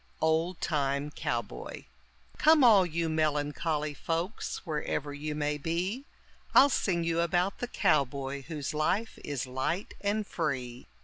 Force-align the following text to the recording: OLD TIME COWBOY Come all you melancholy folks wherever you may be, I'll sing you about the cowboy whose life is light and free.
OLD 0.19 0.59
TIME 0.59 1.11
COWBOY 1.11 1.85
Come 2.39 2.63
all 2.63 2.87
you 2.87 3.07
melancholy 3.07 3.93
folks 3.93 4.65
wherever 4.65 5.13
you 5.13 5.35
may 5.35 5.59
be, 5.59 6.05
I'll 6.55 6.69
sing 6.69 7.03
you 7.03 7.19
about 7.19 7.59
the 7.59 7.67
cowboy 7.67 8.41
whose 8.47 8.73
life 8.73 9.19
is 9.23 9.45
light 9.45 9.93
and 10.03 10.25
free. 10.25 10.87